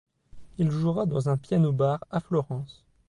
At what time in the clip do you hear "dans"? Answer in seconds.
1.05-1.29